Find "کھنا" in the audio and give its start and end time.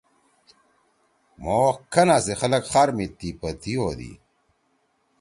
1.91-2.17